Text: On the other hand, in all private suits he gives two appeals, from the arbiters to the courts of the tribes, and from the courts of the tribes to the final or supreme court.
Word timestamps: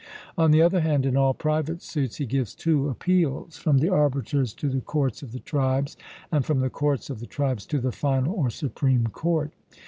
On 0.35 0.49
the 0.49 0.63
other 0.63 0.79
hand, 0.79 1.05
in 1.05 1.15
all 1.15 1.35
private 1.35 1.83
suits 1.83 2.15
he 2.15 2.25
gives 2.25 2.55
two 2.55 2.89
appeals, 2.89 3.57
from 3.57 3.77
the 3.77 3.89
arbiters 3.89 4.51
to 4.55 4.67
the 4.67 4.81
courts 4.81 5.21
of 5.21 5.31
the 5.31 5.37
tribes, 5.39 5.95
and 6.31 6.43
from 6.43 6.59
the 6.61 6.71
courts 6.71 7.11
of 7.11 7.19
the 7.19 7.27
tribes 7.27 7.67
to 7.67 7.77
the 7.79 7.91
final 7.91 8.33
or 8.33 8.49
supreme 8.49 9.05
court. 9.05 9.51